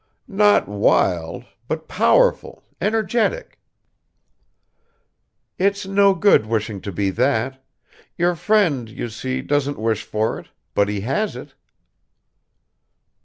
[0.27, 3.59] "Not wild, but powerful, energetic."
[5.59, 7.63] "It's no good wishing to be that...
[8.17, 11.53] your friend, you see, doesn't wish for it, but he has it."